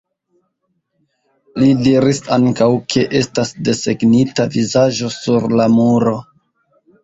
[1.63, 6.19] Li diris ankaŭ, ke estas desegnita vizaĝo sur la muro.